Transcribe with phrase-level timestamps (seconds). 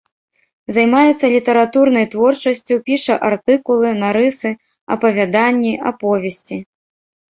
[0.77, 4.49] Займаецца літаратурнай творчасцю, піша артыкулы, нарысы,
[4.99, 6.65] апавяданні, аповесці.